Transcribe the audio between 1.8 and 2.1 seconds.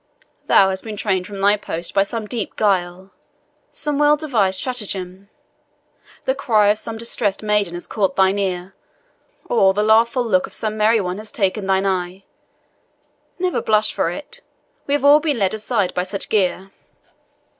by